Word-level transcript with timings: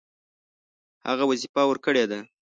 هغه 1.07 1.23
وظیفه 1.31 1.61
ورکړې 1.67 2.03
ده. 2.11 2.19